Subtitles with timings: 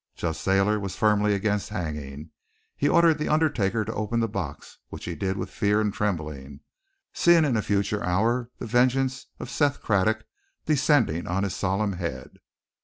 [0.15, 2.31] Judge Thayer was firmly against hanging.
[2.75, 6.61] He ordered the undertaker to open the box, which he did with fear and trembling,
[7.13, 10.23] seeing in a future hour the vengeance of Seth Craddock
[10.65, 12.39] descending on his solemn head.